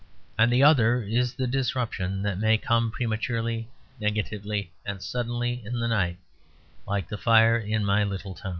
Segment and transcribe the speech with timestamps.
[0.35, 3.67] And the other is the disruption that may come prematurely,
[3.99, 6.17] negatively, and suddenly in the night;
[6.87, 8.49] like the fire in my little town.